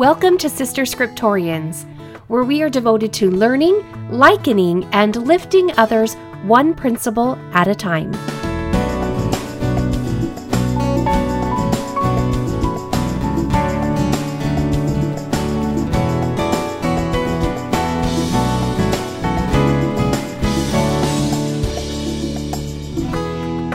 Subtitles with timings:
[0.00, 1.84] Welcome to Sister Scriptorians,
[2.28, 8.14] where we are devoted to learning, likening, and lifting others one principle at a time.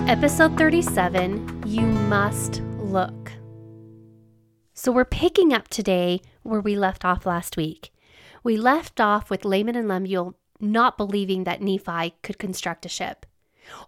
[0.10, 3.25] Episode 37 You Must Look.
[4.86, 7.92] So, we're picking up today where we left off last week.
[8.43, 13.26] We left off with Laman and Lemuel not believing that Nephi could construct a ship,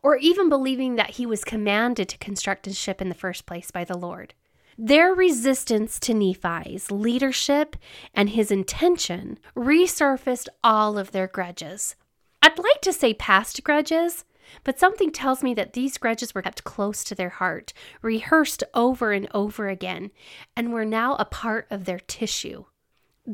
[0.02, 3.70] or even believing that he was commanded to construct a ship in the first place
[3.70, 4.34] by the Lord.
[4.76, 7.76] Their resistance to Nephi's leadership
[8.16, 11.96] and his intention resurfaced all of their grudges.
[12.41, 14.26] I'd like to say past grudges,
[14.64, 19.12] but something tells me that these grudges were kept close to their heart, rehearsed over
[19.12, 20.12] and over again,
[20.55, 22.66] and were now a part of their tissue.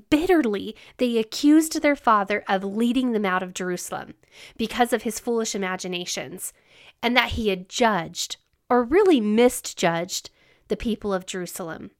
[0.09, 4.15] Bitterly, they accused their father of leading them out of Jerusalem
[4.57, 6.51] because of his foolish imaginations,
[7.01, 8.37] and that he had judged,
[8.69, 10.31] or really misjudged,
[10.67, 11.91] the people of Jerusalem.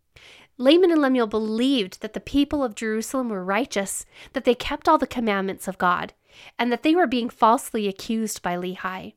[0.57, 4.97] Laman and Lemuel believed that the people of Jerusalem were righteous, that they kept all
[4.97, 6.13] the commandments of God,
[6.59, 9.13] and that they were being falsely accused by Lehi.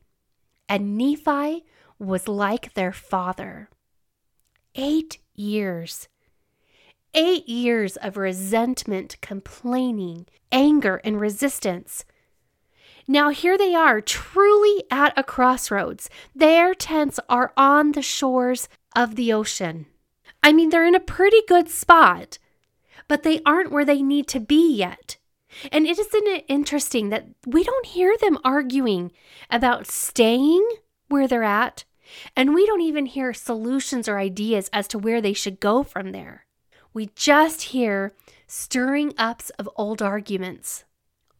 [0.67, 1.65] And Nephi
[1.99, 3.69] was like their father.
[4.75, 6.07] Eight years.
[7.13, 12.03] Eight years of resentment, complaining, anger, and resistance.
[13.07, 16.09] Now, here they are, truly at a crossroads.
[16.35, 19.85] Their tents are on the shores of the ocean.
[20.47, 22.37] I mean, they're in a pretty good spot,
[23.09, 25.17] but they aren't where they need to be yet.
[25.73, 29.11] And isn't it interesting that we don't hear them arguing
[29.49, 30.65] about staying
[31.09, 31.83] where they're at?
[32.33, 36.13] And we don't even hear solutions or ideas as to where they should go from
[36.13, 36.45] there.
[36.93, 38.13] We just hear
[38.47, 40.85] stirring ups of old arguments,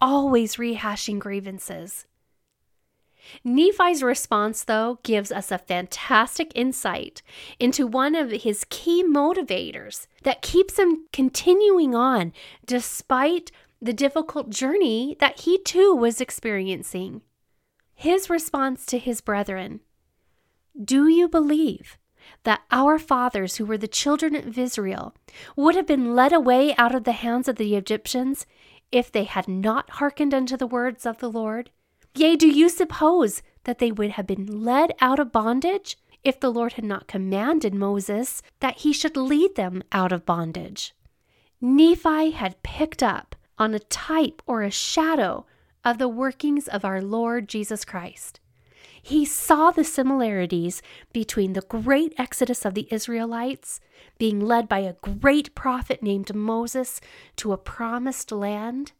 [0.01, 2.07] always rehashing grievances.
[3.43, 7.21] Nephi's response, though, gives us a fantastic insight
[7.59, 12.33] into one of his key motivators that keeps him continuing on
[12.65, 13.51] despite
[13.81, 17.21] the difficult journey that he too was experiencing.
[17.93, 19.81] His response to his brethren
[20.81, 21.97] Do you believe
[22.43, 25.15] that our fathers, who were the children of Israel,
[25.55, 28.45] would have been led away out of the hands of the Egyptians
[28.91, 31.71] if they had not hearkened unto the words of the Lord?
[32.17, 36.51] Yea, do you suppose that they would have been led out of bondage if the
[36.51, 40.95] Lord had not commanded Moses that he should lead them out of bondage?
[41.61, 45.45] Nephi had picked up on a type or a shadow
[45.85, 48.39] of the workings of our Lord Jesus Christ.
[48.99, 50.81] He saw the similarities
[51.13, 53.79] between the great exodus of the Israelites,
[54.17, 56.99] being led by a great prophet named Moses
[57.35, 58.93] to a promised land,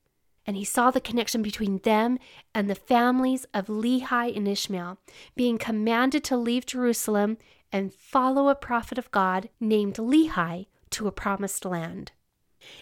[0.48, 2.18] and he saw the connection between them
[2.56, 4.98] and the families of Lehi and Ishmael,
[5.36, 7.38] being commanded to leave Jerusalem
[7.72, 12.14] and follow a prophet of God named Lehi to a promised land.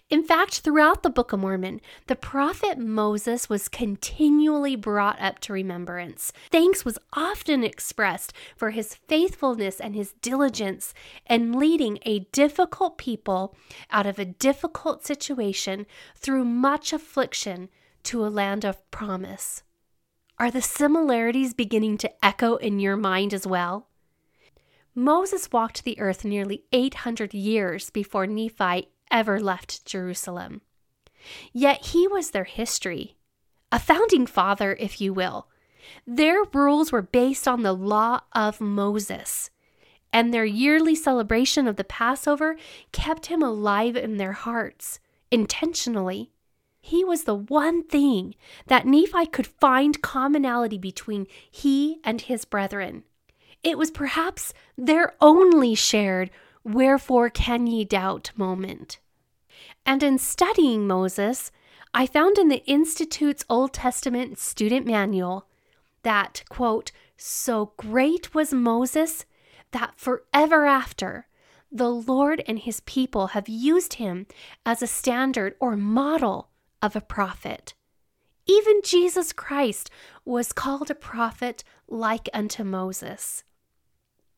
[0.10, 5.54] In fact, throughout the Book of Mormon, the prophet Moses was continually brought up to
[5.54, 6.32] remembrance.
[6.52, 10.94] Thanks was often expressed for his faithfulness and his diligence
[11.30, 13.56] in leading a difficult people
[13.92, 15.86] out of a difficult situation
[16.16, 17.70] through much affliction
[18.04, 19.64] to a land of promise.
[20.38, 23.88] Are the similarities beginning to echo in your mind as well?
[24.94, 30.62] Moses walked the earth nearly 800 years before Nephi ever left Jerusalem.
[31.54, 33.16] Yet he was their history,
[33.72, 35.48] a founding father, if you will.
[36.06, 39.50] Their rules were based on the law of Moses,
[40.12, 42.58] and their yearly celebration of the Passover
[42.92, 45.00] kept him alive in their hearts,
[45.32, 46.32] intentionally.
[46.82, 48.36] He was the one thing
[48.68, 53.04] that Nephi could find commonality between he and his brethren.
[53.64, 56.32] It was perhaps their only shared
[56.66, 59.00] wherefore can ye doubt moment.
[59.86, 61.52] And in studying Moses,
[61.94, 65.48] I found in the Institute's Old Testament student manual
[66.04, 69.26] that, quote, so great was Moses
[69.72, 71.28] that forever after
[71.72, 74.28] the Lord and his people have used him
[74.66, 76.50] as a standard or model
[76.82, 77.74] of a prophet.
[78.48, 79.90] Even Jesus Christ
[80.24, 83.44] was called a prophet like unto Moses.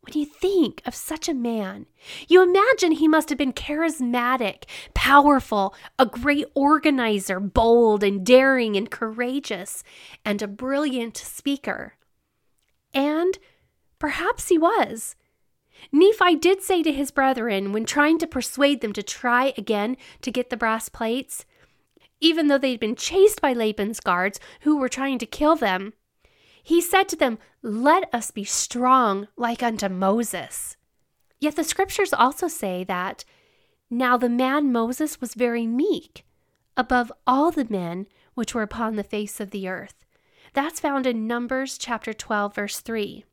[0.02, 1.86] When you think of such a man,
[2.30, 4.64] you imagine he must have been charismatic,
[4.94, 9.84] powerful, a great organizer, bold and daring and courageous,
[10.24, 11.96] and a brilliant speaker.
[12.94, 13.38] And
[14.00, 15.16] perhaps he was.
[15.92, 20.32] Nephi did say to his brethren when trying to persuade them to try again to
[20.32, 21.46] get the brass plates,
[22.20, 25.94] even though they'd been chased by Laban's guards who were trying to kill them,
[26.68, 30.76] he said to them, Let us be strong like unto Moses.
[31.40, 33.24] Yet the scriptures also say that
[33.90, 36.26] now the man Moses was very meek
[36.76, 40.04] above all the men which were upon the face of the earth.
[40.52, 43.24] That's found in Numbers chapter 12, verse 3.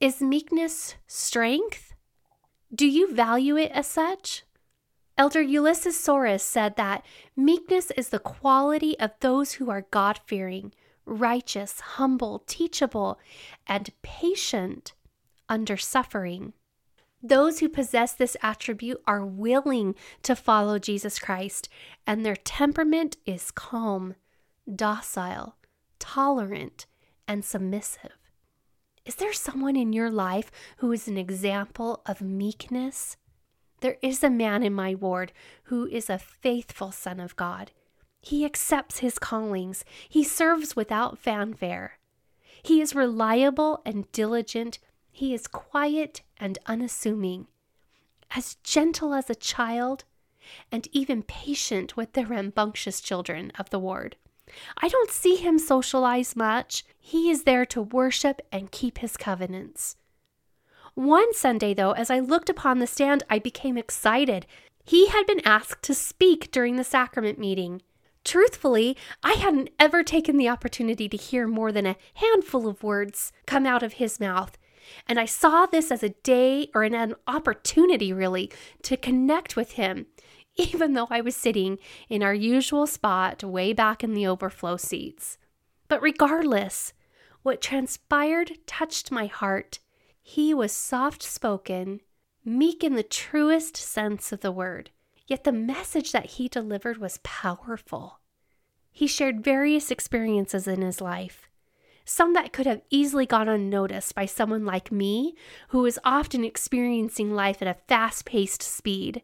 [0.00, 1.92] Is meekness strength?
[2.74, 4.44] Do you value it as such?
[5.18, 7.04] Elder Ulisses Soares said that
[7.36, 10.72] meekness is the quality of those who are God fearing,
[11.04, 13.18] righteous, humble, teachable,
[13.66, 14.92] and patient
[15.48, 16.52] under suffering.
[17.22, 21.68] Those who possess this attribute are willing to follow Jesus Christ,
[22.06, 24.16] and their temperament is calm,
[24.74, 25.56] docile,
[25.98, 26.86] tolerant,
[27.28, 28.18] and submissive.
[29.04, 33.16] Is there someone in your life who is an example of meekness?
[33.80, 35.32] There is a man in my ward
[35.64, 37.72] who is a faithful son of God.
[38.22, 41.98] He accepts his callings, he serves without fanfare.
[42.62, 44.78] He is reliable and diligent,
[45.10, 47.48] he is quiet and unassuming,
[48.34, 50.04] as gentle as a child,
[50.70, 54.16] and even patient with the rambunctious children of the ward.
[54.78, 56.84] I don't see him socialize much.
[56.98, 59.96] He is there to worship and keep his covenants.
[60.94, 64.46] One Sunday, though, as I looked upon the stand, I became excited.
[64.84, 67.82] He had been asked to speak during the sacrament meeting.
[68.24, 73.32] Truthfully, I hadn't ever taken the opportunity to hear more than a handful of words
[73.46, 74.56] come out of his mouth.
[75.08, 78.50] And I saw this as a day or an opportunity, really,
[78.82, 80.06] to connect with him
[80.56, 81.78] even though I was sitting
[82.08, 85.38] in our usual spot way back in the overflow seats.
[85.88, 86.92] But regardless,
[87.42, 89.78] what transpired touched my heart.
[90.22, 92.00] He was soft spoken,
[92.44, 94.90] meek in the truest sense of the word,
[95.26, 98.20] yet the message that he delivered was powerful.
[98.90, 101.48] He shared various experiences in his life,
[102.04, 105.34] some that could have easily gone unnoticed by someone like me,
[105.68, 109.22] who is often experiencing life at a fast paced speed.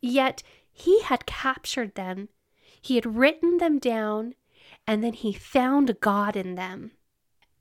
[0.00, 2.28] Yet he had captured them,
[2.80, 4.34] he had written them down,
[4.86, 6.92] and then he found God in them.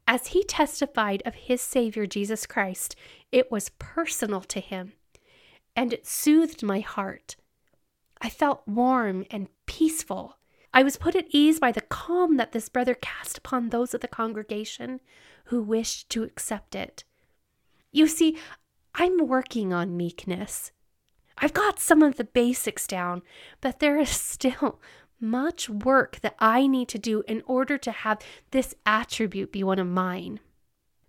[0.07, 2.95] As he testified of his Savior Jesus Christ,
[3.31, 4.93] it was personal to him,
[5.75, 7.35] and it soothed my heart.
[8.21, 10.38] I felt warm and peaceful.
[10.74, 14.01] I was put at ease by the calm that this brother cast upon those of
[14.01, 15.00] the congregation
[15.45, 17.04] who wished to accept it.
[17.92, 18.38] You see,
[18.94, 20.71] I'm working on meekness.
[21.38, 23.21] I've got some of the basics down,
[23.62, 24.80] but there is still
[25.19, 28.19] much work that I need to do in order to have
[28.51, 30.39] this attribute be one of mine.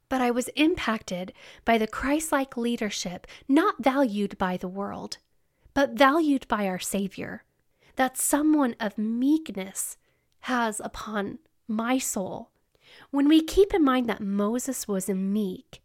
[0.09, 1.33] But I was impacted
[1.65, 5.19] by the Christ like leadership not valued by the world,
[5.75, 7.45] but valued by our Savior,
[7.97, 9.97] that someone of meekness
[10.41, 11.39] has upon
[11.69, 12.51] my soul.
[13.11, 15.83] When we keep in mind that Moses was meek,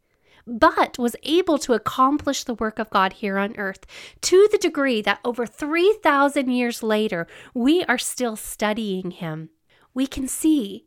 [0.47, 3.85] but was able to accomplish the work of God here on earth
[4.21, 9.49] to the degree that over 3,000 years later, we are still studying him.
[9.93, 10.85] We can see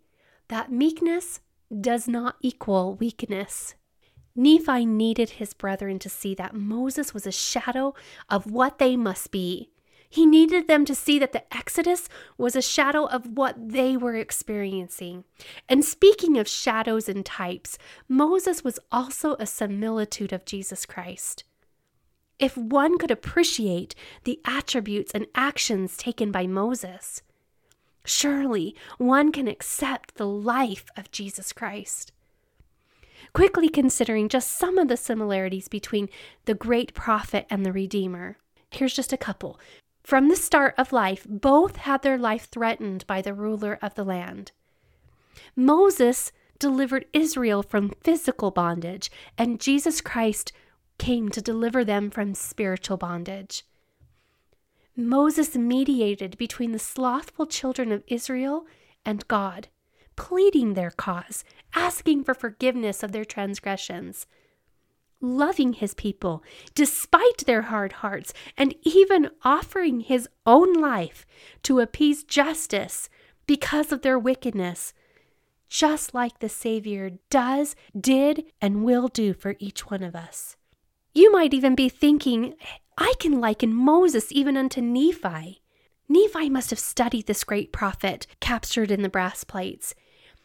[0.49, 1.41] that meekness
[1.81, 3.75] does not equal weakness.
[4.39, 7.95] Nephi needed his brethren to see that Moses was a shadow
[8.31, 9.71] of what they must be
[10.11, 12.09] he needed them to see that the Exodus
[12.39, 15.25] was a shadow of what they were experiencing.
[15.69, 21.45] And speaking of shadows and types, Moses was also a similitude of Jesus Christ.
[22.39, 27.23] If one could appreciate the attributes and actions taken by Moses,
[28.05, 32.13] surely one can accept the life of Jesus Christ.
[33.33, 36.09] Quickly considering just some of the similarities between
[36.47, 38.39] the great prophet and the Redeemer.
[38.71, 39.59] Here's just a couple.
[40.03, 44.05] From the start of life, both had their life threatened by the ruler of the
[44.05, 44.53] land.
[45.55, 50.53] Moses delivered Israel from physical bondage, and Jesus Christ
[50.99, 53.65] came to deliver them from spiritual bondage.
[54.97, 58.67] Moses mediated between the slothful children of Israel
[59.05, 59.69] and God,
[60.19, 61.45] pleading their cause,
[61.75, 64.27] asking for forgiveness of their transgressions
[65.21, 66.43] loving his people
[66.75, 71.27] despite their hard hearts, and even offering his own life
[71.63, 73.09] to appease justice
[73.47, 74.93] because of their wickedness,
[75.69, 80.57] just like the Savior does, did, and will do for each one of us.
[81.15, 82.55] You might even be thinking,
[82.97, 85.63] I can liken Moses even unto Nephi.
[86.09, 89.95] Nephi must have studied this great prophet captured in the brass plates.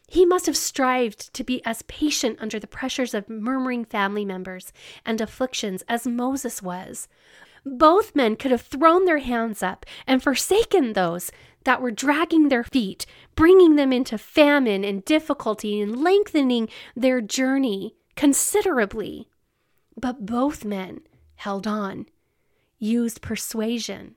[0.07, 4.74] He must have strived to be as patient under the pressures of murmuring family members
[5.05, 7.07] and afflictions as Moses was.
[7.65, 11.31] Both men could have thrown their hands up and forsaken those
[11.63, 13.05] that were dragging their feet,
[13.36, 19.29] bringing them into famine and difficulty and lengthening their journey considerably.
[19.95, 21.01] But both men
[21.36, 22.07] held on,
[22.79, 24.15] used persuasion,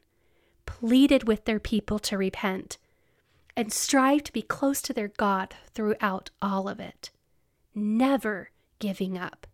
[0.66, 2.78] pleaded with their people to repent,
[3.56, 7.10] and strive to be close to their God throughout all of it,
[7.74, 9.46] never giving up.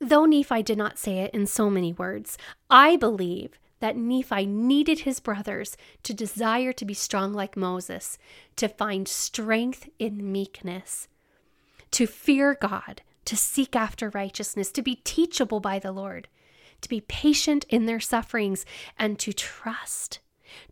[0.00, 2.38] Though Nephi did not say it in so many words,
[2.70, 8.18] I believe that Nephi needed his brothers to desire to be strong like Moses,
[8.56, 11.08] to find strength in meekness,
[11.90, 16.28] to fear God, to seek after righteousness, to be teachable by the Lord,
[16.80, 18.64] to be patient in their sufferings,
[18.98, 20.20] and to trust.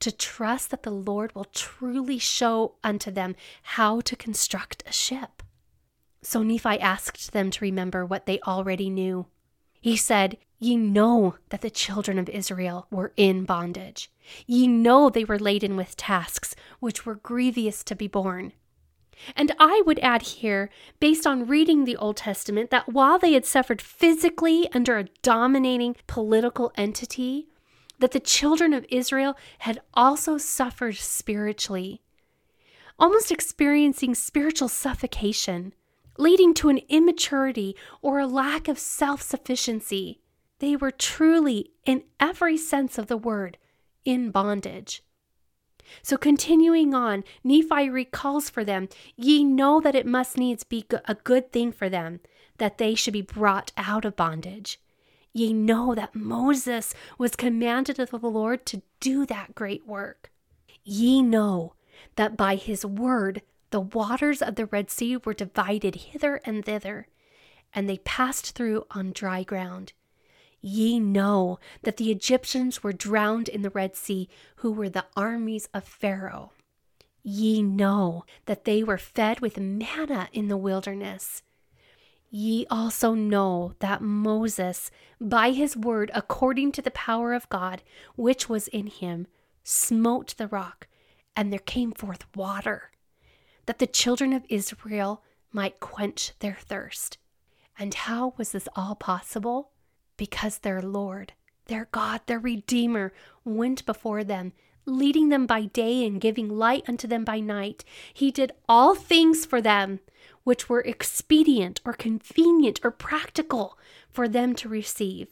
[0.01, 5.43] To trust that the Lord will truly show unto them how to construct a ship.
[6.23, 9.27] So Nephi asked them to remember what they already knew.
[9.81, 14.11] He said, Ye know that the children of Israel were in bondage.
[14.47, 18.53] Ye know they were laden with tasks which were grievous to be borne.
[19.37, 20.71] And I would add here,
[21.01, 25.97] based on reading the Old Testament, that while they had suffered physically under a dominating
[26.07, 27.49] political entity,
[28.03, 32.03] that the children of Israel had also suffered spiritually,
[32.99, 35.73] almost experiencing spiritual suffocation,
[36.19, 40.19] leading to an immaturity or a lack of self sufficiency.
[40.59, 43.57] They were truly, in every sense of the word,
[44.05, 45.05] in bondage.
[46.03, 51.15] So, continuing on, Nephi recalls for them, Ye know that it must needs be a
[51.15, 52.19] good thing for them
[52.59, 54.81] that they should be brought out of bondage.
[55.33, 60.31] Ye know that Moses was commanded of the Lord to do that great work.
[60.85, 61.75] Ye know
[62.17, 67.09] that by his word the waters of the Red Sea were divided hither and thither,
[67.73, 69.95] and they passed through on dry ground.
[70.61, 75.69] Ye know that the Egyptians were drowned in the Red Sea, who were the armies
[75.73, 76.53] of Pharaoh.
[77.23, 81.43] Ye know that they were fed with manna in the wilderness.
[82.33, 87.83] Ye also know that Moses, by his word, according to the power of God,
[88.17, 89.27] which was in him,
[89.63, 90.89] smote the rock,
[91.37, 92.91] and there came forth water,
[93.67, 95.23] that the children of Israel
[95.53, 97.19] might quench their thirst.
[97.79, 99.73] And how was this all possible?
[100.23, 101.33] because their Lord,
[101.67, 103.13] their God, their Redeemer,
[103.45, 104.53] went before them,
[104.87, 107.85] leading them by day and giving light unto them by night.
[108.15, 109.99] He did all things for them
[110.45, 113.79] which were expedient or convenient or practical
[114.11, 115.29] for them to receive.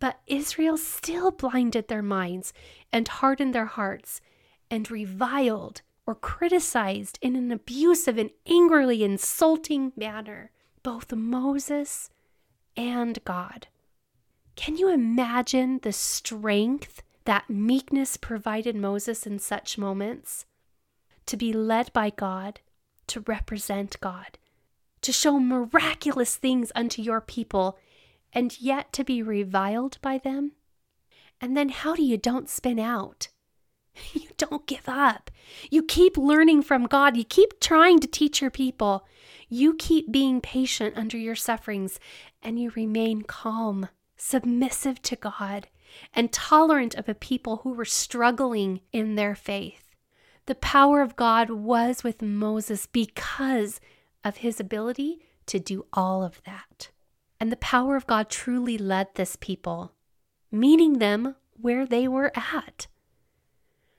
[0.00, 2.52] But Israel still blinded their minds
[2.92, 4.20] and hardened their hearts
[4.70, 10.50] and reviled or criticized in an abusive and angrily insulting manner
[10.82, 12.10] both Moses
[12.76, 13.66] and God.
[14.56, 20.46] Can you imagine the strength that meekness provided Moses in such moments?
[21.26, 22.60] To be led by God,
[23.08, 24.38] to represent God,
[25.02, 27.78] to show miraculous things unto your people,
[28.32, 30.52] and yet to be reviled by them?
[31.40, 33.28] And then how do you don't spin out?
[34.12, 35.28] You don't give up.
[35.72, 37.16] You keep learning from God.
[37.16, 39.04] You keep trying to teach your people.
[39.48, 41.98] You keep being patient under your sufferings,
[42.40, 43.88] and you remain calm
[44.18, 45.68] submissive to God,
[46.12, 49.87] and tolerant of a people who were struggling in their faith.
[50.48, 53.82] The power of God was with Moses because
[54.24, 56.88] of his ability to do all of that.
[57.38, 59.92] And the power of God truly led this people,
[60.50, 62.86] meeting them where they were at.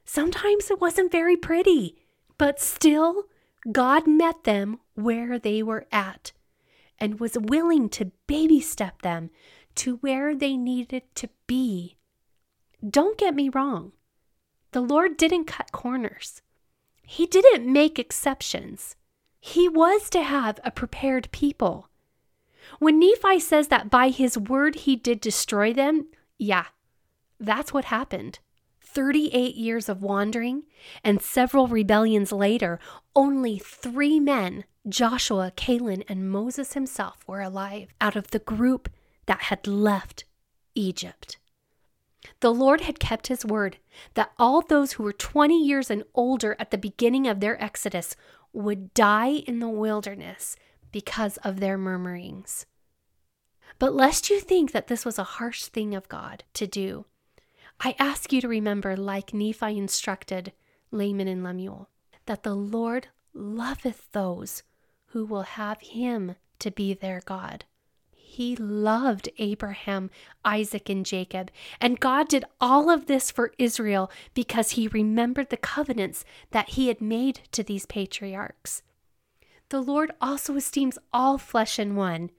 [0.05, 1.99] Sometimes it wasn't very pretty,
[2.39, 3.25] but still,
[3.71, 6.31] God met them where they were at
[6.97, 9.29] and was willing to baby step them
[9.75, 11.95] to where they needed to be.
[12.83, 13.91] Don't get me wrong,
[14.71, 16.41] the Lord didn't cut corners,
[17.03, 18.95] He didn't make exceptions.
[19.39, 21.89] He was to have a prepared people.
[22.77, 26.07] When Nephi says that by his word he did destroy them,
[26.37, 26.65] yeah,
[27.39, 28.39] that's what happened.
[28.81, 30.63] 38 years of wandering
[31.03, 32.79] and several rebellions later,
[33.15, 38.89] only three men, Joshua, Caleb, and Moses himself, were alive out of the group
[39.25, 40.25] that had left
[40.75, 41.38] Egypt.
[42.41, 43.77] The Lord had kept his word
[44.13, 48.15] that all those who were 20 years and older at the beginning of their exodus
[48.53, 50.55] would die in the wilderness
[50.91, 52.65] because of their murmurings.
[53.77, 57.05] But lest you think that this was a harsh thing of God to do,
[57.81, 60.51] I ask you to remember, like Nephi instructed
[60.91, 61.89] Laman and Lemuel,
[62.25, 64.63] that the Lord loveth those
[65.07, 67.65] who will have him to be their God.
[68.31, 70.11] He loved Abraham,
[70.45, 71.49] Isaac, and Jacob,
[71.81, 76.89] and God did all of this for Israel because he remembered the covenants that he
[76.89, 78.83] had made to these patriarchs.
[79.69, 82.29] The Lord also esteems all flesh in one,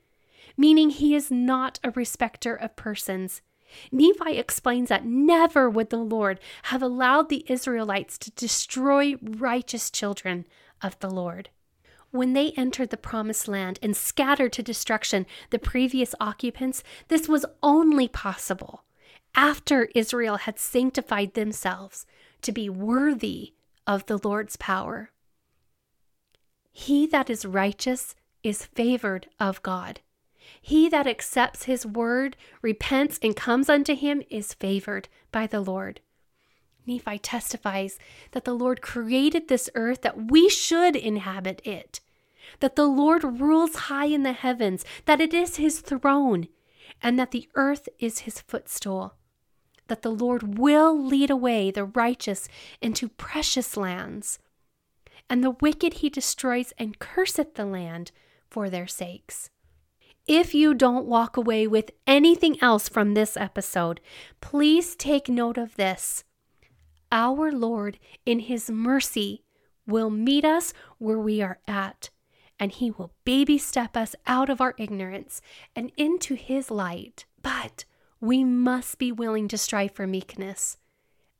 [0.56, 3.42] meaning he is not a respecter of persons.
[3.90, 10.46] Nephi explains that never would the Lord have allowed the Israelites to destroy righteous children
[10.80, 11.50] of the Lord.
[12.10, 17.46] When they entered the promised land and scattered to destruction the previous occupants, this was
[17.62, 18.84] only possible
[19.34, 22.06] after Israel had sanctified themselves
[22.42, 23.54] to be worthy
[23.86, 25.10] of the Lord's power.
[26.72, 30.00] He that is righteous is favored of God.
[30.60, 36.00] He that accepts his word, repents, and comes unto him is favored by the Lord.
[36.86, 37.98] Nephi testifies
[38.32, 42.00] that the Lord created this earth that we should inhabit it,
[42.60, 46.48] that the Lord rules high in the heavens, that it is his throne,
[47.02, 49.14] and that the earth is his footstool,
[49.88, 52.48] that the Lord will lead away the righteous
[52.80, 54.38] into precious lands,
[55.28, 58.10] and the wicked he destroys and curseth the land
[58.48, 59.50] for their sakes.
[60.26, 64.00] If you don't walk away with anything else from this episode,
[64.40, 66.24] please take note of this.
[67.12, 69.44] Our Lord, in His mercy,
[69.86, 72.10] will meet us where we are at,
[72.58, 75.40] and He will baby step us out of our ignorance
[75.74, 77.24] and into His light.
[77.42, 77.84] But
[78.20, 80.76] we must be willing to strive for meekness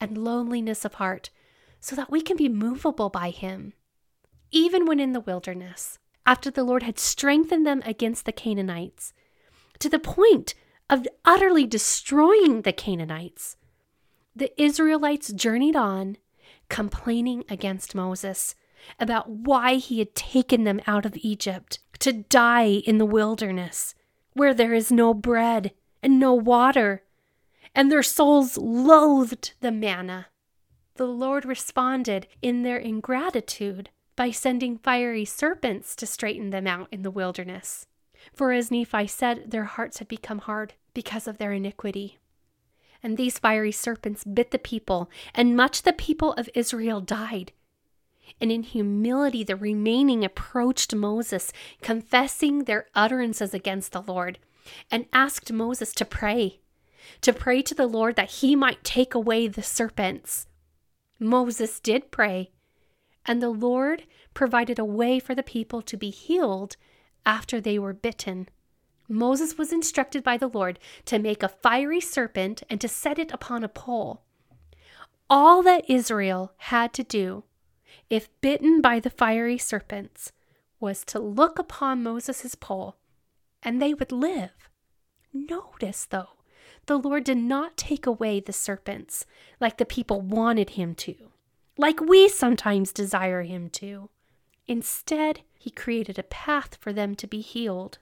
[0.01, 1.31] and lowliness of heart
[1.81, 3.75] so that we can be movable by Him,
[4.51, 9.13] even when in the wilderness, after the Lord had strengthened them against the Canaanites,
[9.79, 10.55] to the point
[10.89, 13.57] of utterly destroying the Canaanites
[14.41, 16.17] the Israelites journeyed on,
[16.71, 18.55] complaining against Moses
[18.99, 23.95] about why he had taken them out of Egypt to die in the wilderness,
[24.33, 27.03] where there is no bread and no water,
[27.75, 30.29] and their souls loathed the manna.
[30.95, 37.03] The Lord responded in their ingratitude by sending fiery serpents to straighten them out in
[37.03, 37.87] the wilderness.
[38.33, 42.17] For as Nephi said, their hearts had become hard because of their iniquity
[43.03, 47.53] and these fiery serpents bit the people, and much the people of Israel died.
[48.41, 54.39] And in humility, the remaining approached Moses, confessing their utterances against the Lord,
[54.91, 56.61] and asked Moses to pray,
[57.23, 60.47] to pray to the Lord that he might take away the serpents.
[61.19, 62.51] Moses did pray,
[63.27, 66.77] and the Lord provided a way for the people to be healed
[67.27, 68.49] after they were bitten.
[69.11, 73.33] Moses was instructed by the Lord to make a fiery serpent and to set it
[73.33, 74.23] upon a pole.
[75.29, 77.43] All that Israel had to do,
[78.09, 80.31] if bitten by the fiery serpents,
[80.79, 82.97] was to look upon Moses' pole,
[83.65, 84.71] and they would live.
[85.33, 86.31] Notice, though,
[86.87, 89.27] the Lord did not take away the serpents
[89.61, 91.33] like the people wanted him to,
[91.77, 94.09] like we sometimes desire him to.
[94.69, 97.99] Instead, he created a path for them to be healed.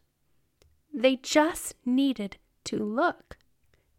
[0.92, 3.36] They just needed to look.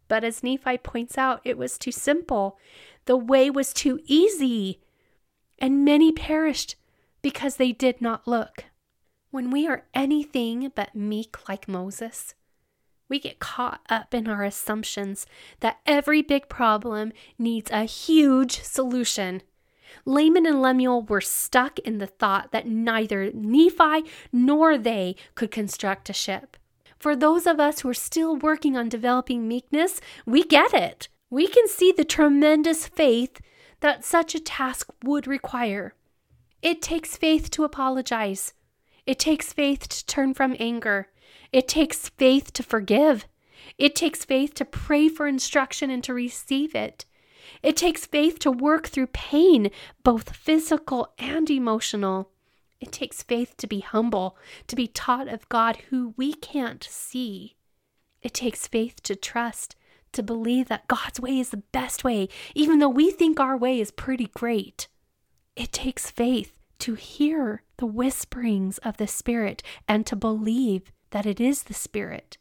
[0.08, 2.58] But as Nephi points out, it was too simple.
[3.04, 4.80] The way was too easy.
[5.58, 6.76] And many perished
[7.22, 8.64] because they did not look.
[9.30, 12.34] When we are anything but meek like Moses,
[13.08, 15.26] we get caught up in our assumptions
[15.60, 19.42] that every big problem needs a huge solution.
[20.04, 26.08] Laman and Lemuel were stuck in the thought that neither Nephi nor they could construct
[26.08, 26.56] a ship.
[27.00, 31.08] For those of us who are still working on developing meekness, we get it.
[31.30, 33.40] We can see the tremendous faith
[33.80, 35.94] that such a task would require.
[36.60, 38.52] It takes faith to apologize.
[39.06, 41.08] It takes faith to turn from anger.
[41.52, 43.26] It takes faith to forgive.
[43.78, 47.06] It takes faith to pray for instruction and to receive it.
[47.62, 49.70] It takes faith to work through pain,
[50.04, 52.30] both physical and emotional.
[52.80, 57.56] It takes faith to be humble, to be taught of God who we can't see.
[58.22, 59.76] It takes faith to trust,
[60.12, 63.80] to believe that God's way is the best way, even though we think our way
[63.80, 64.88] is pretty great.
[65.56, 71.40] It takes faith to hear the whisperings of the Spirit and to believe that it
[71.40, 72.38] is the Spirit.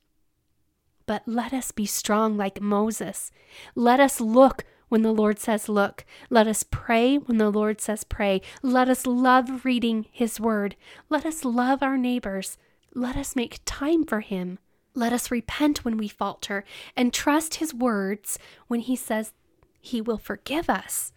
[1.06, 3.32] But let us be strong like Moses.
[3.76, 6.06] Let us look when the Lord says, Look.
[6.30, 8.42] Let us pray when the Lord says, Pray.
[8.62, 10.76] Let us love reading His Word.
[11.10, 12.58] Let us love our neighbors.
[12.94, 14.60] Let us make time for Him.
[14.96, 19.34] Let us repent when we falter and trust His words when He says
[19.80, 21.14] He will forgive us.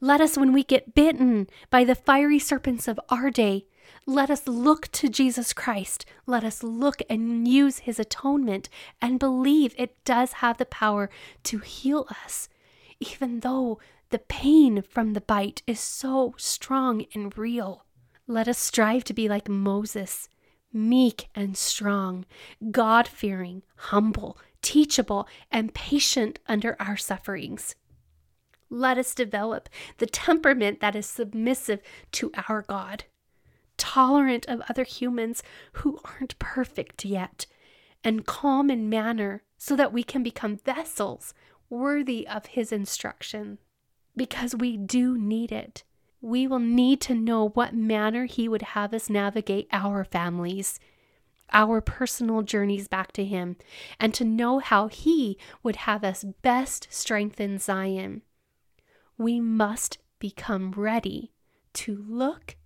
[0.00, 3.66] Let us, when we get bitten by the fiery serpents of our day,
[4.06, 6.04] Let us look to Jesus Christ.
[6.26, 8.68] Let us look and use his atonement
[9.00, 11.08] and believe it does have the power
[11.44, 12.48] to heal us,
[13.02, 17.84] even though the pain from the bite is so strong and real.
[18.28, 20.28] Let us strive to be like Moses,
[20.72, 22.24] meek and strong,
[22.70, 27.74] God fearing, humble, teachable, and patient under our sufferings.
[28.70, 31.80] Let us develop the temperament that is submissive
[32.12, 33.04] to our God,
[33.76, 37.46] tolerant of other humans who aren't perfect yet,
[38.04, 41.34] and calm in manner so that we can become vessels
[41.72, 43.58] worthy of His instruction.
[44.16, 45.84] Because we do need it.
[46.20, 50.78] We will need to know what manner He would have us navigate our families,
[51.52, 53.56] our personal journeys back to Him,
[53.98, 58.22] and to know how He would have us best strengthen Zion
[59.22, 61.32] we must become ready
[61.74, 62.56] to look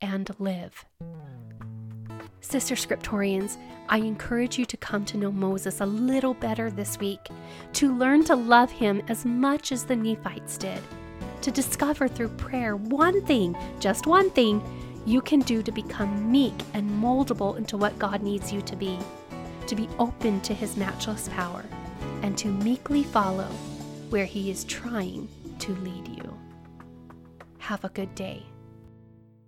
[0.00, 0.84] and live.
[2.40, 7.28] Sister Scriptorians, I encourage you to come to know Moses a little better this week,
[7.74, 10.80] to learn to love him as much as the Nephites did,
[11.42, 14.62] to discover through prayer one thing, just one thing,
[15.06, 18.98] you can do to become meek and moldable into what God needs you to be,
[19.66, 21.64] to be open to his matchless power,
[22.22, 23.48] and to meekly follow
[24.08, 26.38] where he is trying to lead you.
[27.58, 28.42] Have a good day.